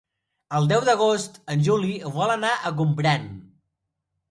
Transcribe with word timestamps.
El 0.59 0.63
deu 0.71 0.79
d'agost 0.87 1.37
en 1.57 1.61
Juli 1.69 1.91
vol 2.17 2.35
anar 2.39 2.57
a 2.71 2.75
Gombrèn. 2.83 3.31